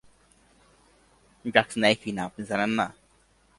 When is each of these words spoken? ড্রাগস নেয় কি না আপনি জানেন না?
ড্রাগস 1.45 1.73
নেয় 1.81 1.97
কি 2.01 2.09
না 2.15 2.21
আপনি 2.27 2.41
জানেন 2.49 2.71
না? 2.79 2.85